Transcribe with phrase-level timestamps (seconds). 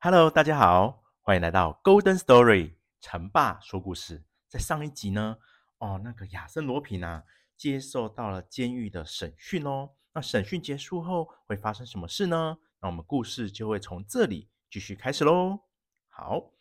[0.00, 4.22] Hello，大家好，欢迎来到 Golden Story，成爸说故事。
[4.48, 5.36] 在上一集呢，
[5.78, 7.24] 哦，那个亚森罗苹啊，
[7.56, 9.90] 接受到了监狱的审讯哦。
[10.14, 12.58] 那审讯结束后会发生什么事呢？
[12.80, 15.60] 那我们故事就会从这里继续开始喽。
[16.08, 16.52] 好，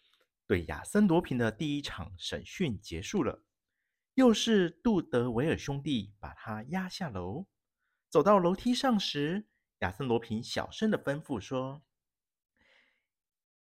[0.47, 3.43] 对亚森罗平的第一场审讯结束了，
[4.15, 7.45] 又是杜德维尔兄弟把他押下楼。
[8.09, 9.47] 走到楼梯上时，
[9.79, 11.83] 亚森罗平小声的吩咐说。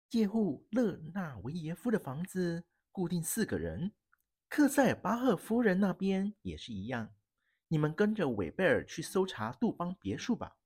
[0.10, 3.94] 借户勒纳维耶夫的房子固定四个人，
[4.50, 7.14] 克塞尔巴赫夫人那边也是一样。
[7.70, 10.58] 你们跟着韦贝尔去搜查杜邦别墅吧。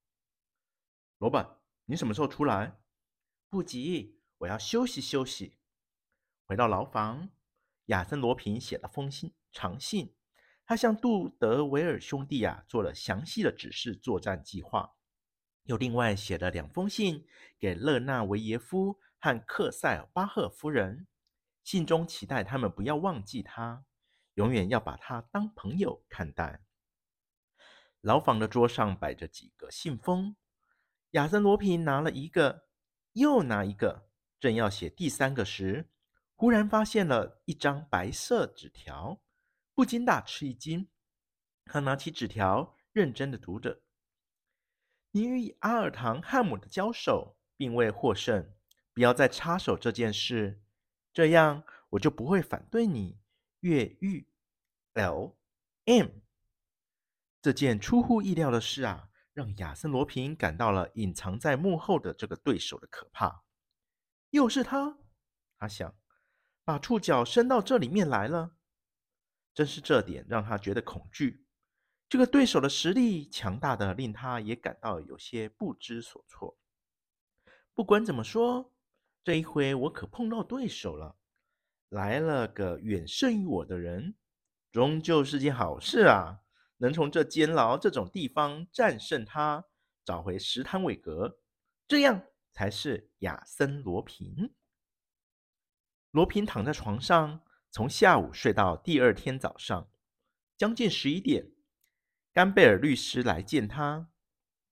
[1.19, 2.79] 老板，你什么时候出来？
[3.49, 5.57] 不急，我要休息休息。
[6.45, 7.29] 回到牢房，
[7.85, 10.15] 亚森罗平写了封信，长信。
[10.65, 14.95] 他向杜德维尔兄弟啊做了详细的指示作战计划，
[15.63, 17.25] 又另外写了两封信
[17.59, 18.99] 给勒纳维耶夫。
[19.17, 21.07] 和克塞尔巴赫夫人
[21.63, 23.83] 信中期待他们不要忘记他，
[24.35, 26.61] 永远要把他当朋友看待。
[28.01, 30.35] 牢房的桌上摆着几个信封，
[31.15, 32.67] 亚森罗平拿了一个，
[33.13, 35.89] 又拿一个，正要写第三个时，
[36.35, 39.21] 忽然发现了一张白色纸条，
[39.73, 40.89] 不禁大吃一惊。
[41.63, 43.81] 他拿起纸条，认真的读着
[45.11, 48.51] ：“你与阿尔唐汉姆的交手并未获胜。”
[48.93, 50.61] 不要再插手这件事，
[51.13, 53.19] 这样我就不会反对你
[53.61, 54.27] 越狱。
[54.93, 55.37] L
[55.85, 56.07] M
[57.41, 63.43] 这件出乎意料的事啊，让亚森罗平感到了隐藏在幕后的这个对手的可怕。
[64.31, 64.97] 又是他，
[65.59, 65.95] 他想
[66.63, 68.55] 把触角伸到这里面来了。
[69.53, 71.45] 正是这点让他觉得恐惧。
[72.09, 76.57] 这个对手的实力强大的令他也感到有些不知所措。
[77.75, 78.71] 不管怎么说。
[79.23, 81.17] 这一回我可碰到对手了，
[81.89, 84.13] 来了个远胜于我的人，
[84.71, 86.43] 终究是件好事啊！
[86.77, 89.65] 能从这监牢这种地方战胜他，
[90.03, 91.39] 找回石坦韦格，
[91.87, 94.53] 这样才是亚森罗平。
[96.11, 97.41] 罗平躺在床上，
[97.71, 99.89] 从下午睡到第二天早上，
[100.57, 101.51] 将近十一点，
[102.31, 104.09] 甘贝尔律师来见他。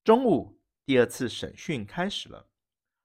[0.02, 2.50] 中午，第二次审讯开始了。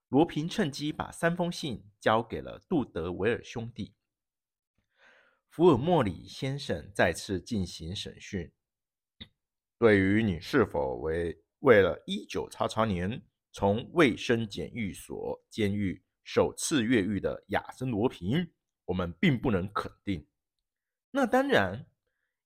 [0.09, 3.93] 罗平趁机把三封信交给了杜德维尔兄弟。
[5.49, 8.51] 福尔莫里先生再次进行审讯。
[9.79, 13.21] 对于你是否为为了一九叉叉年
[13.53, 18.51] 从卫生检疫所监狱首次越狱的亚森罗平，
[18.83, 20.27] 我们并不能肯定。
[21.11, 21.87] 那当然，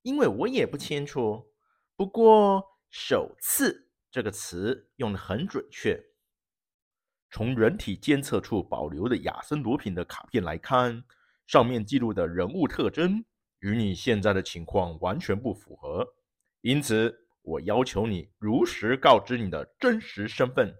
[0.04, 1.52] 因为我也不清楚。
[1.96, 6.00] 不过“首次”这个词用得很准确。
[7.32, 11.04] 从人体监测处保留的亚森罗平的卡片来看，
[11.48, 13.26] 上面记录的人物特征
[13.58, 16.08] 与你现在的情况完全不符合，
[16.62, 20.76] 因此我要求你如实告知你的真实身份。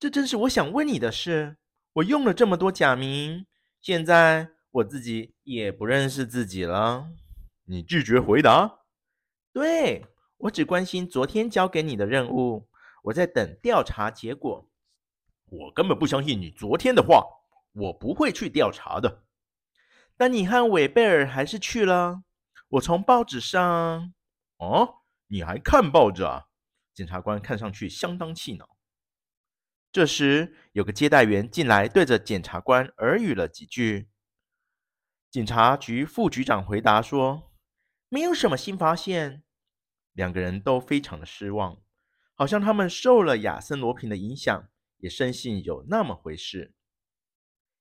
[0.00, 1.56] 这正是我想问你的事。
[1.94, 3.46] 我用了这么多假名，
[3.80, 7.08] 现在我自己也不认识自己了。
[7.66, 8.80] 你拒绝回答？
[9.52, 10.04] 对，
[10.38, 12.66] 我只关心昨天交给你的任务，
[13.04, 14.68] 我在等调查结果。
[15.44, 17.24] 我根本不相信你昨天的话，
[17.72, 19.22] 我不会去调查的。
[20.16, 22.24] 但你和韦贝尔还是去了。
[22.70, 24.13] 我从报纸上……
[24.58, 26.46] 哦，你还看报纸啊？
[26.92, 28.76] 检察官看上去相当气恼。
[29.92, 34.10] 这时，有个接待员进来，对着检察官耳语了几句。
[35.30, 37.52] 警察局副局长回答说
[38.08, 39.42] ：“没有什么新发现。”
[40.12, 41.82] 两个人都非常的失望，
[42.34, 44.68] 好像他们受了亚森罗平的影响。
[44.98, 46.72] 也深信有那么回事。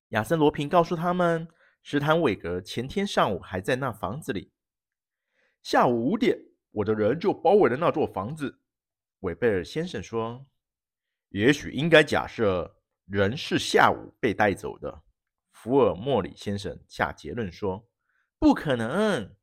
[0.09, 1.47] 亚森罗平告诉他们，
[1.81, 4.51] 史坦韦格前天上午还在那房子里。
[5.61, 6.37] 下午五点，
[6.73, 8.59] 我的人就包围了那座房子。
[9.19, 10.45] 韦贝尔先生说
[11.29, 15.03] ：“也许应该假设人是下午被带走的。
[15.51, 17.87] 福尔摩里先生下结论说
[18.37, 19.33] ：“不可能。”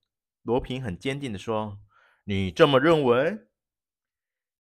[0.43, 1.81] 罗平很坚定地说
[2.25, 3.47] ：“你这么认为？”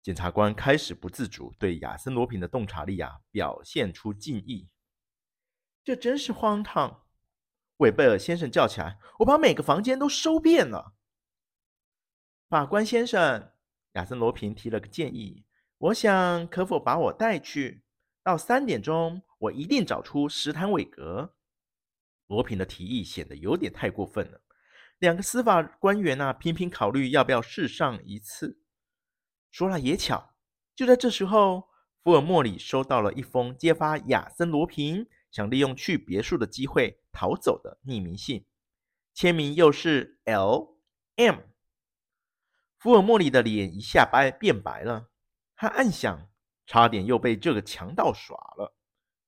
[0.03, 4.69] 检察官开始不自主对亚森·罗平的洞察力啊表现出敬意。
[5.83, 7.07] 这真是荒唐！
[7.77, 10.93] 韦贝尔先生叫起来：“我把每个房间都搜遍了。”
[12.49, 13.51] 法官先生，
[13.93, 15.45] 亚森·罗平提了个建议。
[15.77, 17.83] 我想，可否把我带去？
[18.23, 21.35] 到三点钟，我一定找出石坦韦格。
[22.25, 24.41] 罗平的提议显得有点太过分了。
[24.97, 28.59] 两个司法官员啊，频频考虑要不要试上一次。
[29.51, 30.33] 说来也巧，
[30.75, 31.69] 就在这时候，
[32.03, 38.43] 福尔摩里收到了一封揭发亚森·罗平想利用去别墅的机会逃走的匿名信，
[39.13, 41.41] 签名又是 L.M。
[42.79, 45.09] 福尔摩里的脸一下白变白了。
[45.57, 46.29] 他暗想，
[46.65, 48.73] 差点又被这个强盗耍了。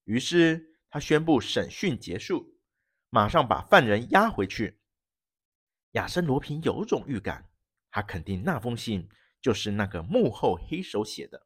[0.06, 2.56] 于是他宣布审讯结束，
[3.10, 4.80] 马上把犯人押回去。
[5.92, 7.50] 亚森·罗平有种预感，
[7.90, 9.10] 他肯定那封信
[9.42, 11.46] 就是那个幕后黑手写的。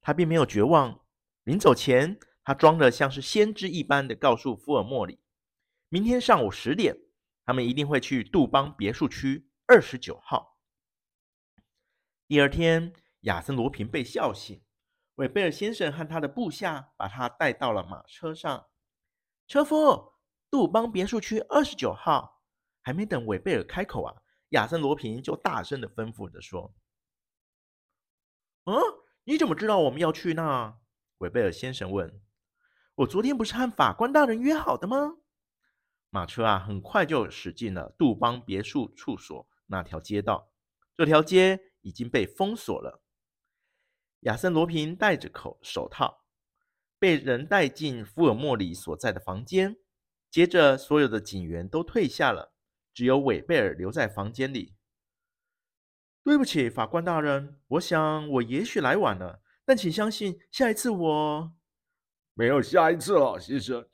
[0.00, 1.00] 他并没有绝望。
[1.44, 5.20] 临走前，他装的像是先知一般的告诉福尔摩里：
[5.88, 6.96] 明天上午十点，
[7.44, 10.55] 他们一定会去杜邦别墅区二十九号。
[12.28, 12.92] 第二天。
[13.22, 14.62] 亚森·罗平被笑醒，
[15.16, 18.68] 韦贝尔先生和他的部下把他带到了马车上。
[19.48, 20.12] 车夫，
[20.48, 22.44] 杜邦别墅区二十九号。
[22.82, 26.72] 还没等韦贝尔开口啊，亚森·罗平就大声的吩咐着说
[28.66, 28.76] ：“嗯，
[29.24, 30.78] 你怎么知道我们要去那？”
[31.18, 32.22] 韦贝尔先生问。
[32.94, 35.16] “我昨天不是和法官大人约好的吗？”
[36.10, 40.52] 马车啊，很快就驶进了杜邦别墅处所那条街道。
[40.94, 43.00] 这条街已经被封锁了。
[44.22, 46.24] 亚森·罗平戴着口手套，
[46.98, 49.76] 被人带进福尔莫里所在的房间。
[50.28, 52.52] 接着，所有的警员都退下了，
[52.92, 54.74] 只有韦贝尔留在房间里。
[56.24, 61.56] 对不起，法官大人，我想我也许来晚了，但请相信，下一次我
[62.34, 63.88] 没有下一次了，先生。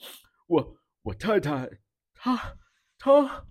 [0.46, 1.68] 我我太太，
[2.14, 2.58] 她
[2.96, 3.46] 她，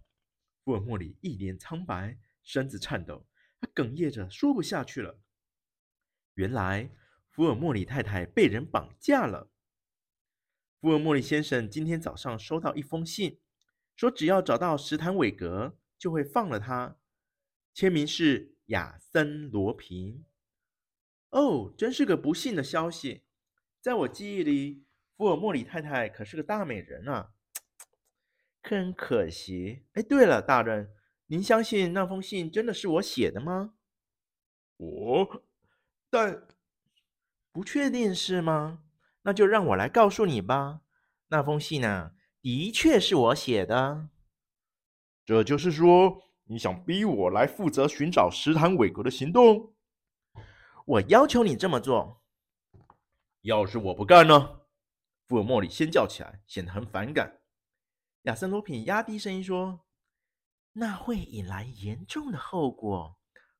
[0.63, 3.27] 福尔莫里一脸苍白，身子颤抖，
[3.61, 5.19] 他哽咽着说不下去了。
[6.33, 6.89] 原来
[7.29, 9.51] 福尔摩里太太被人绑架了。
[10.79, 13.39] 福尔摩里先生今天早上收到一封信，
[13.95, 16.97] 说只要找到史坦韦格，就会放了他。
[17.71, 20.25] 签名是亚森·罗平。
[21.29, 23.25] 哦，真是个不幸的消息。
[23.79, 24.85] 在我记忆里，
[25.15, 27.33] 福尔摩里太太可是个大美人啊。
[28.63, 29.85] 很可惜。
[29.93, 30.93] 哎，对了，大人，
[31.31, 33.75] 您相信那封信真的是我写的吗？
[34.75, 35.43] 我。
[36.09, 36.45] 但
[37.53, 38.83] 不确定是吗？
[39.21, 40.81] 那就让我来告诉你吧。
[41.29, 42.11] 那封信呢，
[42.41, 44.09] 的确是我写的。
[45.23, 49.73] 这就是说，你想逼我来负责寻找史坦韦格的行动？
[50.85, 52.21] 我要求你这么做。
[53.43, 54.63] 要是我不干呢？
[55.27, 57.39] 福尔莫里先叫起来，显得很反感。
[58.23, 59.85] 亚森·罗品压低声音说
[60.73, 63.17] ：“那会引来严重的后果。”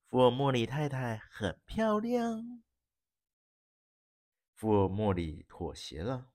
[0.09, 2.63] 福尔摩里太太很漂亮。
[4.53, 6.27] 福尔摩里妥协了。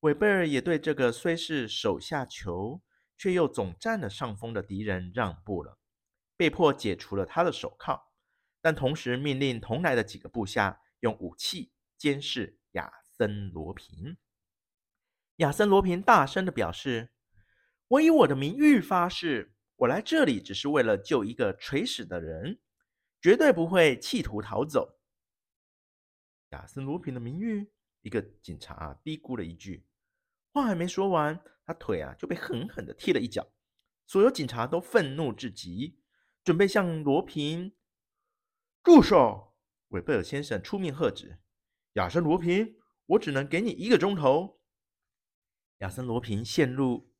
[0.00, 2.82] 韦贝尔也对这个虽是手下囚，
[3.16, 5.78] 却又总占了上风的敌人让步了，
[6.36, 8.12] 被迫解除了他的手铐，
[8.60, 14.18] 但同时命令同来的几个部下用武器监视亚森·罗平。
[15.36, 17.14] 亚森·罗平大声的表示
[17.88, 22.60] ：“我以我的名誉发誓，我来这里只是为了救一个垂死的人。”
[23.24, 24.98] 绝对不会企图逃走。
[26.50, 29.86] 亚森·罗平的名誉，一个警察啊嘀咕了一句，
[30.52, 33.50] 话还没说完，他腿啊就被狠狠的踢了一脚。
[34.06, 35.98] 所有警察都愤怒至极，
[36.44, 37.74] 准备向罗平
[38.82, 39.56] 住手。
[39.88, 41.38] 韦贝尔先生出面喝止
[41.96, 42.76] ：“亚森·罗平，
[43.06, 44.60] 我只能给你一个钟头。”
[45.80, 47.13] 亚森·罗平陷入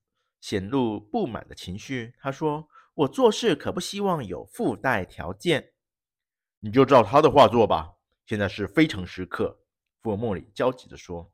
[0.44, 5.72] 显露不满的情绪，他说：“我做事可不希望有附带条件。”
[6.60, 7.94] 你就照他的话做吧。
[8.26, 9.58] 现在是非常时刻，
[10.02, 11.32] 福尔摩里焦急地说。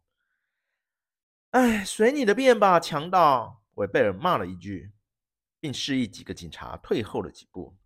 [1.50, 4.92] “哎，随你的便吧，强盗！”韦贝尔骂了一句，
[5.58, 7.76] 并示意几个警察退后了几步。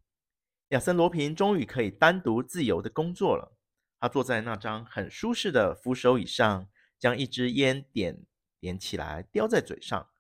[0.69, 3.57] 亚森·罗平终于可以单独自由的工作了。
[3.99, 8.26] 他坐在那张很舒适的扶手椅上，将一支烟点
[8.61, 10.11] 点起来，叼在嘴上。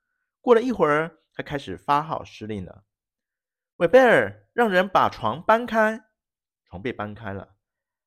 [0.44, 2.84] 过了一会儿，他开始发号施令了
[3.76, 6.04] ：“韦贝尔，让人把床搬开。”
[6.68, 7.56] 床被搬开了，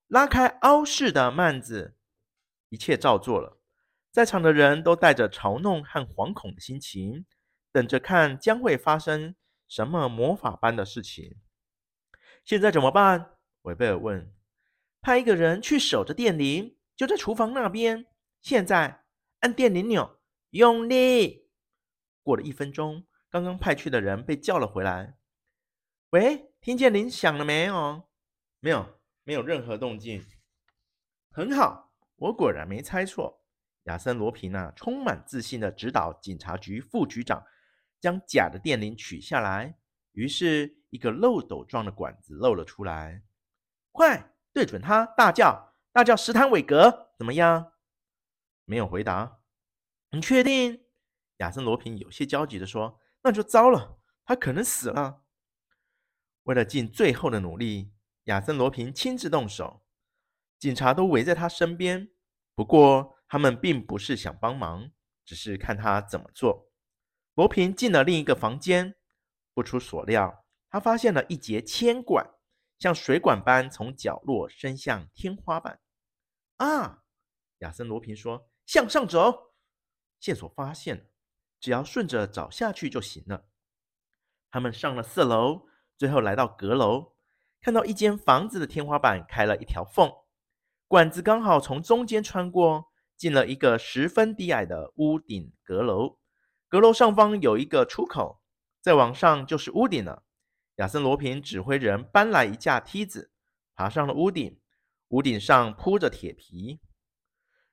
[0.06, 1.98] 拉开凹式的幔子。
[2.70, 3.60] 一切照做了。
[4.12, 7.25] 在场的人都带着嘲弄和惶恐的心情，
[7.72, 9.36] 等着看将会发生
[9.67, 11.39] 什么魔法般的事情。
[12.46, 13.32] 现在怎么办？
[13.63, 14.32] 韦贝尔问。
[15.01, 18.06] 派一个人去守着电铃，就在厨房那边。
[18.41, 19.06] 现在
[19.39, 20.20] 按电铃钮，
[20.51, 21.47] 用力。
[22.27, 25.17] 过了一分钟，刚刚派去的人被叫了回来。
[26.10, 28.10] 喂，听见铃响了没有？
[28.60, 30.22] 没有，没有任何动静。
[31.31, 33.46] 很好，我果然没猜错。
[33.84, 37.41] 亚森·罗平啊，充满自信的指导警察局副局长
[38.01, 39.79] 将假的电铃取下来。
[40.12, 43.24] 于是，一个漏斗状的管子露了出来。
[43.93, 46.13] 快，对准他，大叫，大叫！
[46.13, 47.72] 史坦韦格，怎么样？
[48.65, 49.39] 没有回答。
[50.10, 50.87] 你确定？
[51.38, 55.24] 亚森·罗平有些焦急地说：“那就糟了，他可能死了。”
[56.44, 57.91] 为了尽最后的努力，
[58.24, 59.84] 亚森·罗平亲自动手。
[60.60, 62.10] 警察都围在他身边，
[62.56, 63.15] 不过。
[63.29, 64.89] 他们并不是想帮忙，
[65.25, 66.72] 只是看他怎么做。
[67.34, 68.96] 罗平进了另一个房间，
[69.53, 72.25] 不出所料，他发现了一节铅管，
[72.79, 75.82] 像水管般从角落伸向天花板。
[76.56, 77.03] 啊！
[77.58, 79.53] 亚森·罗平说：“向上走。”
[80.22, 81.03] 线索发现了，
[81.60, 83.46] 只要顺着找下去就行了。
[84.50, 87.14] 他们上了四楼，最后来到阁楼，
[87.62, 90.12] 看到一间房子的天花板开了一条缝，
[90.88, 92.92] 管子刚好从中间穿过。
[93.18, 96.20] 进了一个十分低矮的屋顶阁楼，
[96.68, 98.44] 阁楼上方有一个出口，
[98.80, 100.22] 再往上就是屋顶了。
[100.76, 103.32] 亚森·罗平指挥人搬来一架梯子，
[103.74, 104.62] 爬上了屋顶。
[105.08, 106.80] 屋顶上铺着铁皮。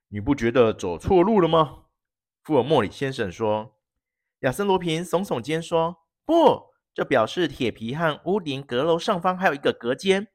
[0.07, 1.83] 你不觉得走错路了吗？
[2.41, 3.74] 福尔莫里先生说。
[4.45, 10.27] 亚森·罗平耸耸肩说：“不，这表示铁皮和屋顶阁楼上方还有一个隔间，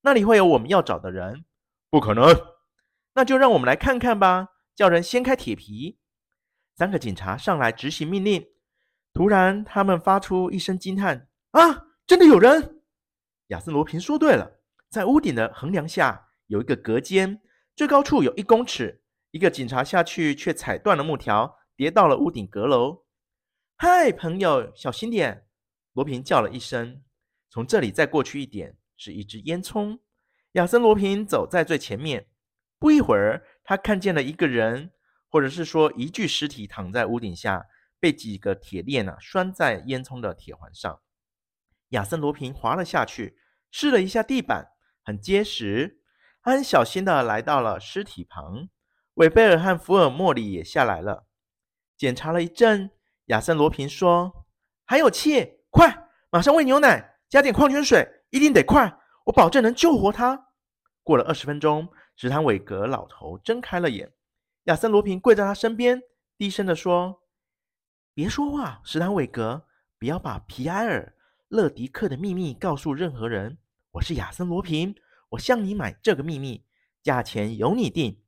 [0.00, 1.44] 那里会有我们要找的人。”
[1.90, 2.34] 不可能。
[3.12, 4.48] 那就让我们来看看吧。
[4.74, 5.98] 叫人掀开铁皮，
[6.76, 8.46] 三个警察上来执行命令。
[9.12, 12.80] 突然，他们发出一声惊叹：“啊，真的有人！”
[13.48, 17.42] 亚森·罗平说：“对了，在屋顶的横梁下有一个隔间，
[17.76, 19.02] 最高处有一公尺。
[19.32, 23.04] 一个警察下去，却踩断了木条，跌到了屋顶阁楼。
[23.80, 25.46] ”“嗨，朋友，小心点！”
[25.94, 27.00] 罗平叫了一声。
[27.48, 30.00] 从这里再过去一点，是一只烟囱。
[30.54, 32.26] 亚森·罗平走在最前面。
[32.80, 34.90] 不一会儿，他看见了一个人，
[35.28, 37.66] 或者是说一具尸体躺在屋顶下，
[38.00, 41.00] 被几个铁链啊拴在烟囱的铁环上。
[41.90, 43.38] 亚森·罗平滑了下去，
[43.70, 44.72] 试了一下地板，
[45.04, 46.00] 很结实。
[46.42, 48.68] 他很小心的来到了尸体旁。
[49.14, 51.28] 韦贝尔和福尔摩里也下来了，
[51.96, 52.90] 检查了一阵。
[53.28, 54.46] 亚森·罗平说
[54.84, 60.48] ：“还有气，快，马上喂牛奶，加点矿泉水，一定得快，我保证能救活他。”
[61.02, 61.88] 过了二十分钟。
[62.20, 64.12] 史坦韦格老头睁开了眼，
[64.64, 66.02] 亚森·罗平跪在他身边，
[66.36, 67.22] 低声地说
[68.12, 69.68] ：“别说话，史坦韦格，
[70.00, 71.14] 不要把皮埃尔·
[71.46, 73.58] 勒迪克的秘密告诉任何人。
[73.92, 74.96] 我是亚森·罗平，
[75.28, 76.64] 我向你买这个秘密，
[77.04, 78.20] 价钱由你定。”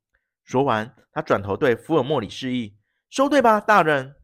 [0.45, 2.78] 说完，他转头对福尔摩里示意
[3.11, 4.14] ：“收对吧，大人？”“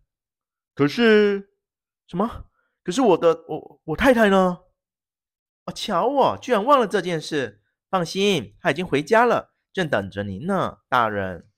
[0.77, 1.49] 可是
[2.07, 2.45] 什么？
[2.85, 4.59] 可是我的我我太太呢
[5.67, 7.63] ？”“啊，瞧我，居然忘了这件事。
[7.91, 11.49] 放心，她已经回家了。”正等着您呢，大人。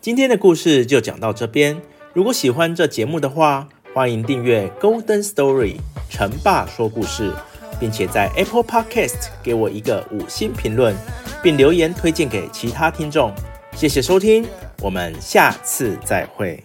[0.00, 1.82] 今天的故事就讲到这边。
[2.14, 5.76] 如果喜欢这节目的话，欢迎订阅《Golden Story》
[6.10, 7.32] 成爸说故事，
[7.78, 10.96] 并且在 Apple Podcast 给我一个五星评论，
[11.42, 13.34] 并留言推荐给其他听众。
[13.74, 14.46] 谢谢收听，
[14.80, 16.62] 我们下次再会。